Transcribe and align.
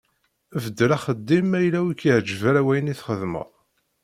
Beddel 0.63 0.91
axeddim 0.95 1.45
ma 1.49 1.59
yella 1.61 1.79
ur 1.87 1.93
ak-yeɛǧib 1.93 2.41
ara 2.49 2.65
wayen 2.65 2.91
i 2.93 2.95
txeddmeḍ. 2.99 3.49